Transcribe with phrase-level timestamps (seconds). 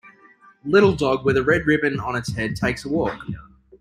[0.65, 3.21] A little dog with a red ribbon on its head takes a walk.